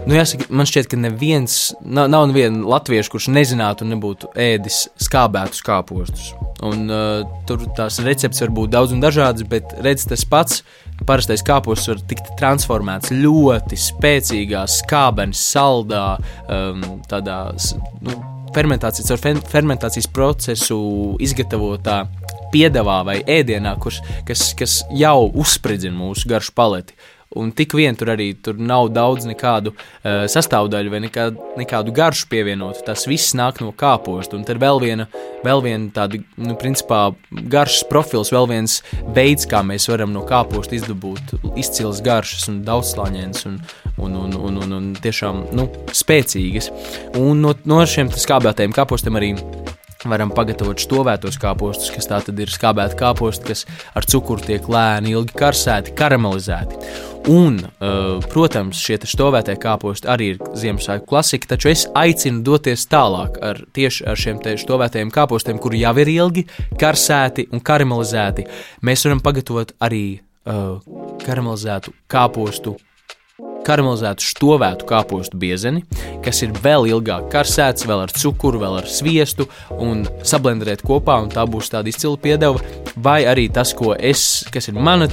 Nu, 0.08 0.16
jāsaka, 0.16 0.48
man 0.48 0.68
šķiet, 0.68 0.88
ka 0.90 0.98
neviens, 1.00 1.56
nav, 1.84 2.08
nav 2.12 2.28
neviena 2.30 2.62
latvieša, 2.72 3.12
kurš 3.12 3.28
nezinātu 3.34 3.84
un 3.84 3.92
nebūtu 3.94 4.32
ēdis 4.40 4.86
skābētus 5.04 5.64
kāpostus. 5.66 6.30
Un, 6.64 6.88
uh, 6.92 7.24
tur 7.48 7.62
tās 7.76 8.00
receptes 8.04 8.42
var 8.44 8.54
būt 8.56 8.72
daudz 8.72 8.96
un 8.96 9.04
dažādas, 9.04 9.44
bet 9.48 9.76
redz 9.84 10.06
tas 10.08 10.24
pats 10.28 10.64
parastais 11.08 11.44
kāpos 11.44 11.86
var 11.88 12.00
tikt 12.08 12.32
transformēts 12.40 13.12
ļoti 13.14 13.78
spēcīgā, 13.80 14.66
skābenā, 14.68 15.36
saldā, 15.36 16.04
um, 16.48 16.84
tādā 17.08 17.38
nu, 18.04 18.18
fermentācijas, 18.56 19.14
ar 19.14 19.40
fermentācijas 19.52 20.10
procesu 20.12 20.80
izgatavotā 21.22 22.02
piedāvā 22.52 23.00
vai 23.06 23.20
ēdienā, 23.38 23.76
kurš, 23.80 24.02
kas, 24.28 24.50
kas 24.58 24.80
jau 24.96 25.30
uzspridzina 25.30 25.96
mūsu 25.96 26.30
garšu 26.30 26.54
paleti. 26.56 26.98
Un 27.30 27.52
tik 27.54 27.76
vien 27.78 27.94
tur 27.94 28.08
arī 28.10 28.32
tur 28.42 28.56
nav 28.58 28.88
daudz 28.90 29.22
nekādu 29.28 29.70
uh, 29.70 30.24
sastāvdaļu 30.26 30.90
vai 30.90 31.00
nekādu, 31.04 31.44
nekādu 31.60 31.94
garšu 31.94 32.26
pievienotu. 32.32 32.82
Tas 32.88 33.06
viss 33.06 33.36
nāk 33.38 33.60
no 33.62 33.70
kāposta. 33.70 34.34
Un 34.34 34.42
tad 34.48 34.58
vēl 34.58 34.82
viena, 34.82 35.06
vēl 35.46 35.62
viena 35.62 35.92
tāda, 35.94 36.18
nu, 36.42 36.56
principā, 36.58 37.12
garšas 37.30 37.86
profils, 37.86 38.32
vēl 38.34 38.50
viens 38.50 38.80
veids, 39.14 39.46
kā 39.46 39.62
mēs 39.62 39.86
varam 39.92 40.10
no 40.10 40.24
kāposta 40.26 40.74
izdabūt 40.74 41.36
izcils 41.54 42.02
garšas 42.02 42.50
un 42.50 42.64
daudzslāņēns 42.66 43.46
un, 43.46 43.62
un, 43.94 44.22
un, 44.24 44.34
un, 44.34 44.62
un, 44.64 44.78
un 44.80 44.92
tiešām 44.98 45.44
nu, 45.54 45.70
spēcīgas. 45.94 46.72
Un 47.22 47.46
no, 47.46 47.54
no 47.62 47.84
šiem 47.86 48.10
skābētajiem 48.10 48.74
kāpostiem 48.74 49.22
arī 49.22 49.36
Varam 50.08 50.30
pagatavot 50.32 50.80
stovētos 50.80 51.36
kāpostus, 51.36 51.90
kas 51.92 52.06
tātad 52.08 52.38
ir 52.40 52.48
skābēti 52.48 52.96
kāposti, 52.96 53.50
kas 53.50 53.66
ar 53.92 54.06
cukuru 54.08 54.40
tiek 54.46 54.64
lēni, 54.72 55.12
ilgi 55.12 55.36
karsēti, 55.36 55.92
karamelizēti. 55.98 56.78
Un, 57.28 57.58
uh, 57.60 58.24
protams, 58.32 58.80
šie 58.80 58.96
stovētie 59.04 59.58
kāposti 59.60 60.08
arī 60.08 60.30
ir 60.32 60.40
Ziemassvētku 60.56 61.04
klasika, 61.10 61.50
taču 61.52 61.68
es 61.68 61.84
aicinu 61.92 62.40
doties 62.46 62.86
tālāk 62.88 63.36
ar 63.44 63.60
tieši 63.76 64.08
ar 64.08 64.16
šiem 64.16 64.40
stovētajiem 64.40 65.12
kāpostiem, 65.12 65.60
kuri 65.60 65.82
jau 65.84 65.92
ir 66.00 66.14
ilgi 66.16 66.46
karsēti 66.80 67.50
un 67.52 67.60
karamelizēti. 67.60 68.48
Mēs 68.80 69.04
varam 69.04 69.20
pagatavot 69.20 69.76
arī 69.84 70.04
uh, 70.16 70.80
karamelizētu 71.26 71.92
kāpostu 72.08 72.78
karamelizētu 73.66 74.24
stovētu 74.24 74.86
kāpostu 74.88 75.38
biezeni, 75.40 75.84
kas 76.24 76.42
ir 76.44 76.54
vēl 76.64 76.88
ilgāk 76.90 77.28
karsēts, 77.32 77.86
vēl 77.88 78.06
ar 78.06 78.14
cukuru, 78.14 78.60
vēl 78.62 78.78
ar 78.80 78.88
sviestu 78.90 79.46
un 79.76 80.06
sablendēt 80.26 80.84
kopā, 80.86 81.20
un 81.24 81.32
tā 81.32 81.44
būs 81.48 81.72
tāda 81.72 81.92
izcila 81.92 82.20
piedeva. 82.20 82.60
Vai 82.96 83.22
arī 83.28 83.48
tas, 83.52 83.74
ko 83.76 83.94
es, 83.94 84.44
kas 84.52 84.70
ir 84.70 84.78
mana 84.80 85.08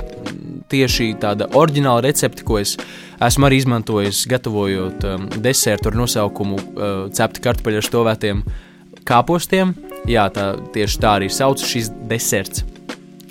tieši 0.71 1.13
tāda 1.21 1.47
oriģināla 1.55 2.03
recepte, 2.07 2.45
ko 2.47 2.59
es 2.61 2.75
esmu 3.23 3.47
arī 3.47 3.61
izmantojis, 3.61 4.25
gatavojot 4.29 5.05
um, 5.07 5.27
desertu 5.43 5.91
ar 5.91 5.99
nosaukumu 5.99 6.57
uh, 6.57 6.95
cepti 7.15 7.43
kartupeļu 7.45 7.81
ar 7.81 7.87
stovētiem 7.87 8.41
kāpostiem. 9.07 9.75
Jā, 10.07 10.27
tā 10.33 10.53
tieši 10.75 10.99
tā 11.03 11.17
arī 11.19 11.31
sauc 11.33 11.63
šis 11.63 11.89
deserts. 12.09 12.63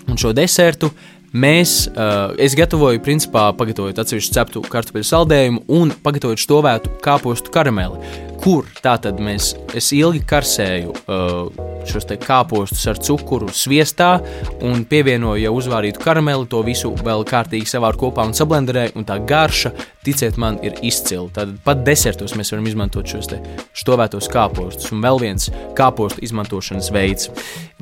Un 0.07 0.19
šo 0.21 0.33
desertu 0.37 0.93
Mēs, 1.35 1.89
uh, 1.91 2.37
es 2.39 2.55
gatavoju, 2.57 3.01
principā, 3.05 3.49
pagatavojot 3.59 3.99
atsevišķu 3.99 4.37
ceptu 4.37 4.63
kartupeļu 4.71 5.09
saldējumu 5.09 5.65
un 5.75 5.91
pagatavojot 6.05 6.41
stovētu 6.41 6.93
kāpostu 7.03 7.51
karameli, 7.53 7.99
kur 8.43 8.69
tātad 8.85 9.19
mēs, 9.23 9.55
es 9.77 9.91
ilgi 9.97 10.23
karsēju 10.29 10.93
uh, 10.95 11.65
šos 11.87 12.07
kāpostus 12.23 12.85
ar 12.91 13.01
cukuru, 13.03 13.51
sviestā 13.55 14.17
un 14.65 14.85
pievienoju 14.89 15.43
jau 15.43 15.53
uzvārītu 15.59 16.03
karameli, 16.03 16.47
to 16.51 16.63
visu 16.67 16.93
vēl 16.95 17.27
kārtīgi 17.27 17.69
savāru 17.71 18.07
kopā 18.07 18.27
un 18.27 18.35
sablenderēju, 18.37 18.95
un 18.99 19.09
tā 19.09 19.19
garša, 19.27 19.73
ticiet 20.07 20.39
man, 20.39 20.61
ir 20.67 20.79
izcila. 20.87 21.29
Tad 21.35 21.57
pat 21.67 21.83
desertos 21.87 22.37
mēs 22.39 22.55
varam 22.55 22.71
izmantot 22.71 23.11
šos 23.11 23.33
stovētos 23.77 24.31
kāpostus, 24.33 24.93
un 24.95 25.03
vēl 25.05 25.21
viens 25.23 25.51
kāpostu 25.79 26.23
izmantošanas 26.27 26.93
veids. 26.95 27.31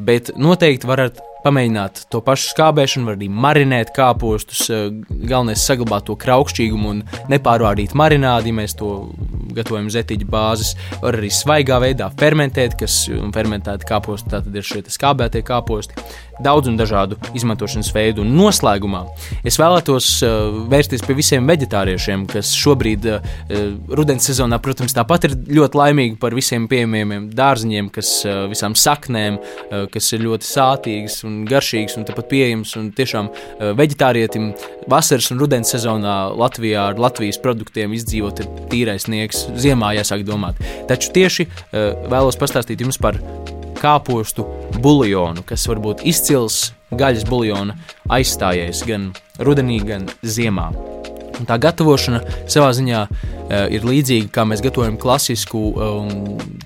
Bet 0.00 0.32
noteikti 0.36 0.88
varat 0.88 1.22
pamēģināt 1.44 2.04
to 2.12 2.20
pašu 2.24 2.50
skābēšanu, 2.54 3.08
var 3.08 3.18
arī 3.18 3.28
marinēt 3.28 3.92
kāpostus. 3.96 4.64
Eh, 4.72 4.90
galvenais 5.28 5.60
ir 5.60 5.64
saglabāt 5.64 6.08
to 6.08 6.16
kraukšķīgumu 6.20 6.90
un 6.90 7.02
nepārvārīt 7.32 7.94
marinādi, 7.98 8.52
ja 8.52 8.58
mēs 8.60 8.76
to 8.80 8.90
gatavojam 9.54 9.90
uz 9.90 9.98
etiķa 10.00 10.28
bāzes. 10.30 10.74
Var 11.02 11.20
arī 11.20 11.30
svaigā 11.32 11.80
veidā 11.84 12.10
fermentēt, 12.20 12.78
kas 12.80 13.04
ir 13.08 13.22
fermentēti 13.34 13.88
kāposti, 13.88 14.32
tātad 14.34 14.56
ir 14.56 14.66
šie 14.66 14.84
skābētie 14.88 15.44
kāposti 15.46 16.06
daudz 16.42 16.70
un 16.70 16.78
dažādu 16.78 17.18
izmantošanas 17.36 17.90
veidu. 17.94 18.24
Un 18.24 18.34
noslēgumā 18.38 19.04
es 19.46 19.58
vēlētos 19.60 20.08
uh, 20.26 20.58
vērsties 20.70 21.04
pie 21.06 21.16
visiem 21.18 21.46
vegetāriešiem, 21.48 22.26
kas 22.30 22.54
šobrīd, 22.58 23.08
uh, 23.10 23.32
rudens 23.94 24.26
sezonā, 24.28 24.58
protams, 24.62 24.96
tāpat 24.96 25.28
ir 25.28 25.36
ļoti 25.60 25.80
laimīgi 25.80 26.18
par 26.22 26.36
visiem 26.36 26.68
pieejamiem 26.70 27.28
dārziņiem, 27.34 27.90
kas 27.94 28.12
uh, 28.26 28.44
visām 28.50 28.76
saknēm, 28.78 29.38
uh, 29.38 29.84
kas 29.92 30.10
ir 30.16 30.24
ļoti 30.26 30.48
sātīgas 30.48 31.20
un 31.28 31.42
garšīgas 31.48 31.98
un 32.00 32.08
tāpat 32.08 32.30
pieejamas. 32.32 32.76
Un 32.80 32.90
tiešām 32.96 33.30
uh, 33.30 33.72
vegetārietim 33.78 34.52
vasaras 34.90 35.30
un 35.32 35.42
rudens 35.42 35.70
sezonā 35.74 36.16
Latvijā 36.34 36.90
ar 36.90 37.00
Latvijas 37.00 37.40
produktiem 37.42 37.94
izdzīvot 37.96 38.44
ir 38.44 38.50
tīrais 38.72 39.06
sniegs. 39.08 39.46
Ziemā 39.60 39.94
jāsāk 39.98 40.26
domāt. 40.26 40.60
Taču 40.90 41.12
tieši 41.14 41.48
uh, 41.48 41.92
vēlos 42.10 42.40
pastāstīt 42.40 42.84
jums 42.84 43.00
par 43.00 43.20
kāpostu 43.84 44.46
buļļonu, 44.80 45.44
kas 45.48 45.68
var 45.68 45.82
būt 45.84 46.06
izcils 46.08 46.72
gaļas 46.94 47.28
buļļona 47.28 47.76
aizstājējs 48.16 48.82
gan 48.88 49.12
rudenī, 49.44 49.80
gan 49.84 50.08
ziemā. 50.22 50.70
Un 51.34 51.48
tā 51.48 51.56
gatavošana 51.58 52.20
savā 52.50 52.70
ziņā 52.76 53.00
uh, 53.04 53.54
ir 53.74 53.86
līdzīga, 53.86 54.30
kā 54.34 54.44
mēs 54.46 54.62
gatavojam 54.64 54.98
klasisku 55.00 55.62
um, 55.72 56.12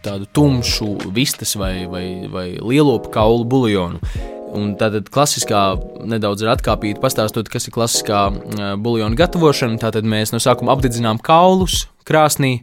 tādu 0.04 0.28
tumšu 0.36 0.90
vistas 1.16 1.54
vai, 1.56 1.86
vai, 1.88 2.04
vai 2.32 2.48
lielopu 2.60 3.12
kaulu 3.14 3.48
buļļonu. 3.48 4.26
Un 4.58 4.72
tātad 4.80 5.08
klasiskā, 5.12 5.62
nedaudz 6.08 6.44
atkāpīta, 6.48 7.00
pastāstot, 7.02 7.50
kas 7.52 7.68
ir 7.68 7.74
klasiskā 7.76 8.26
uh, 8.28 8.68
buļļona 8.80 9.18
gatavošana. 9.18 9.80
Tātad 9.80 10.08
mēs 10.08 10.34
no 10.36 10.42
sākuma 10.42 10.76
apdedzinām 10.76 11.20
kaulus 11.24 11.86
krāsnī, 12.08 12.58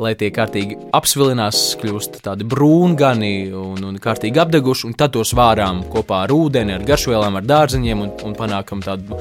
lai 0.00 0.14
tie 0.18 0.30
kārtīgi 0.34 0.78
apsvilinās, 0.96 1.60
kļūst 1.80 2.20
tādi 2.24 2.46
brūngani 2.48 3.32
un, 3.56 3.82
un 3.90 3.98
kārtīgi 4.02 4.40
apdeguši, 4.42 4.88
un 4.88 4.96
tad 4.98 5.14
tos 5.16 5.34
vārām 5.36 5.84
kopā 5.92 6.24
ar 6.26 6.34
ūdeni, 6.34 6.74
ar 6.76 6.86
garšvielām, 6.86 7.38
ar 7.38 7.48
dārzeņiem 7.48 8.06
un, 8.06 8.14
un 8.26 8.36
panākam 8.38 8.82
tādu 8.84 9.18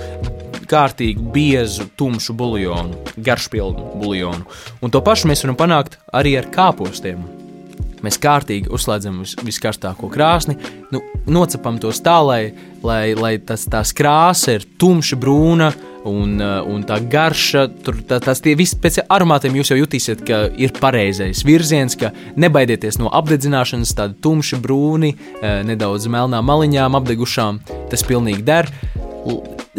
kārtīgu, 0.69 1.25
biezu, 1.33 1.89
tumšu 1.97 2.35
buļļonu, 2.37 3.17
garšpilnu 3.25 3.91
buļļonu. 3.99 4.47
Un 4.85 4.93
to 4.93 5.01
pašu 5.05 5.31
mēs 5.31 5.43
varam 5.45 5.57
panākt 5.59 5.99
arī 6.15 6.35
ar 6.39 6.49
kāpostiem. 6.53 7.25
Mēs 8.05 8.15
kārtīgi 8.21 8.71
uzslēdzam 8.71 9.17
vis, 9.25 9.33
viskarstāko 9.43 10.07
krāsni, 10.13 10.55
nu, 10.93 11.01
nocepam 11.27 11.81
tos 11.83 11.99
tā, 12.05 12.15
lai, 12.23 12.41
lai, 12.85 13.11
lai 13.17 13.33
tas, 13.43 13.65
tās 13.67 13.91
krāsa 13.97 14.55
ir 14.55 14.67
tumša, 14.79 15.19
brūna 15.19 15.73
uh, 15.73 15.88
un 16.09 16.83
tā 16.87 16.99
garša. 17.11 17.65
Tur 17.85 18.01
tā, 18.07 18.19
tās 18.23 18.41
tie 18.43 18.55
visi 18.59 18.79
pēc 18.81 19.01
aromātiem 19.05 19.57
jūs 19.59 19.73
jau 19.73 19.79
jutīsiet, 19.79 20.23
ka 20.27 20.41
ir 20.59 20.73
pareizais 20.79 21.43
virziens, 21.47 21.97
ka 21.99 22.11
nebaidieties 22.39 22.99
no 23.01 23.11
apdedzināšanas, 23.19 23.95
tāda 23.97 24.17
tumša, 24.23 24.59
brūni, 24.63 25.13
uh, 25.15 25.61
nedaudz 25.67 26.09
melnām 26.11 26.47
maliņām 26.49 26.99
apdegušām. 26.99 27.63
Tas 27.91 28.05
pilnīgi 28.07 28.45
der 28.45 28.69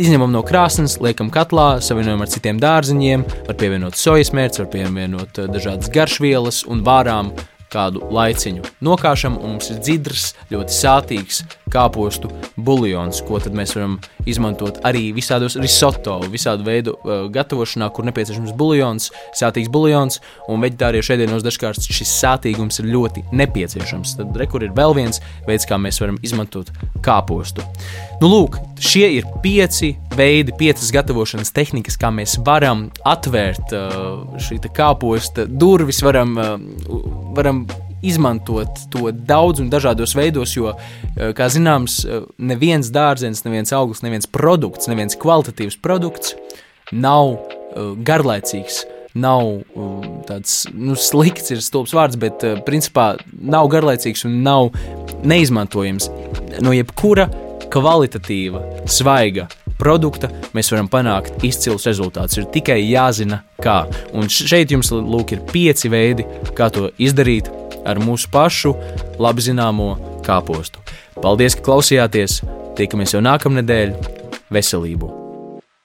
izņemam 0.00 0.32
no 0.32 0.42
krāsnes, 0.46 0.98
liekam 1.02 1.30
katlā, 1.34 1.80
savienojam 1.84 2.24
ar 2.24 2.30
citiem 2.30 2.60
dārziņiem, 2.62 3.24
var 3.48 3.56
pievienot 3.60 3.98
sojas 3.98 4.32
mērci, 4.36 4.64
var 4.64 4.72
pievienot 4.74 5.40
uh, 5.40 5.48
dažādas 5.50 5.92
garšvielas 5.92 6.64
un 6.70 6.84
vārām 6.86 7.34
kādu 7.70 8.02
laiciņu 8.12 8.66
nokāšam, 8.84 9.38
un 9.38 9.56
mums 9.56 9.70
ir 9.72 9.80
dzidrs, 9.82 10.32
ļoti 10.50 10.76
sātīgs 10.76 11.42
kāpostu 11.70 12.30
buļļons, 12.58 13.22
ko 13.28 13.38
mēs 13.54 13.74
varam 13.76 13.96
izmantot 14.28 14.80
arī 14.86 15.10
visādos 15.16 15.56
risoto, 15.60 16.18
visādu 16.30 16.66
veidu 16.66 16.96
uh, 16.96 17.26
gatavošanā, 17.32 17.90
kur 17.94 18.06
nepieciešams 18.08 18.54
buļļons, 18.58 19.08
sātīgs 19.40 19.70
buļļons, 19.72 20.20
un 20.50 20.64
veģetāriešu 20.64 21.14
ēdienos 21.16 21.46
dažkārt 21.46 21.86
šis 21.86 22.12
sātīgums 22.20 22.82
ir 22.82 22.90
ļoti 22.90 23.24
nepieciešams. 23.32 24.16
Tad 24.20 24.38
rekur 24.40 24.66
ir 24.66 24.74
vēl 24.76 24.96
viens 24.98 25.22
veids, 25.48 25.68
kā 25.68 25.78
mēs 25.80 26.00
varam 26.02 26.18
izmantot 26.26 26.72
kāpostu. 27.04 27.64
Nu, 28.20 28.28
lūk, 28.28 28.58
šie 28.82 29.06
ir 29.16 29.28
pieci 29.44 29.94
veidi, 30.16 30.52
piecas 30.58 30.90
gatavošanas 30.92 31.54
tehnikas, 31.56 31.96
kā 32.00 32.10
mēs 32.12 32.36
varam 32.44 32.88
atvērt 33.08 33.72
uh, 33.76 34.36
šī 34.42 34.60
kāposta 34.76 35.46
durvis, 35.48 36.02
varam, 36.04 36.36
uh, 36.36 37.00
varam 37.36 37.59
izmantot 38.06 38.86
to 38.92 39.10
daudz 39.12 39.62
un 39.62 39.70
dažādos 39.72 40.14
veidos, 40.18 40.54
jo, 40.56 40.74
uh, 40.74 41.30
kā 41.36 41.50
zināms, 41.52 42.02
neviens 42.38 42.92
dārzenis, 42.94 43.44
neviens 43.46 43.74
augsts, 43.76 44.04
neviens 44.06 44.30
produkts, 44.30 44.90
neviens 44.90 45.18
kvalitatīvs 45.20 45.80
produkts 45.82 46.36
nav 46.90 47.36
garlaicīgs 48.02 48.82
nav 49.14 49.62
tāds 50.28 50.64
nu, 50.74 50.94
slikts, 50.98 51.50
ir 51.50 51.62
stulbs 51.64 51.94
vārds, 51.96 52.18
bet 52.20 52.44
principā 52.66 53.12
nav 53.30 53.70
garlaicīgs 53.72 54.24
un 54.28 54.40
nav 54.46 54.70
neizmantojams 55.26 56.10
no 56.62 56.74
jebkura 56.74 57.26
kvalitatīva, 57.70 58.62
svaiga 58.90 59.48
produkta 59.80 60.28
mēs 60.56 60.70
varam 60.74 60.90
panākt 60.92 61.44
izcils 61.46 61.86
rezultāts. 61.88 62.36
Ir 62.38 62.48
tikai 62.52 62.80
jāzina, 62.84 63.42
kā. 63.62 63.82
Un 64.16 64.28
šeit 64.30 64.74
jums 64.74 64.92
lūk, 64.92 65.34
ir 65.34 65.44
pieci 65.50 65.90
veidi, 65.92 66.26
kā 66.56 66.68
to 66.74 66.90
izdarīt 67.00 67.48
ar 67.84 68.00
mūsu 68.02 68.30
pašu 68.32 68.74
labi 69.20 69.44
zināmo 69.44 69.94
kāpostu. 70.26 70.82
Paldies, 71.20 71.58
ka 71.58 71.66
klausījāties! 71.70 72.40
Tiekamies 72.80 73.16
jau 73.16 73.24
nākamnedēļ! 73.24 73.96
Veselību! 74.50 75.19